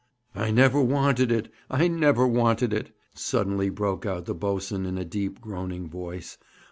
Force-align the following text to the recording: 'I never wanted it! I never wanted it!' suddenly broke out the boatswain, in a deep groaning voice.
'I 0.33 0.49
never 0.49 0.81
wanted 0.81 1.31
it! 1.31 1.53
I 1.69 1.87
never 1.87 2.25
wanted 2.25 2.73
it!' 2.73 2.89
suddenly 3.13 3.69
broke 3.69 4.03
out 4.03 4.25
the 4.25 4.33
boatswain, 4.33 4.87
in 4.87 4.97
a 4.97 5.05
deep 5.05 5.39
groaning 5.39 5.87
voice. 5.91 6.39